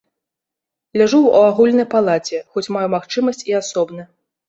[0.99, 4.13] Ляжу ў агульнай палаце, хоць маю магчымасць і асобна.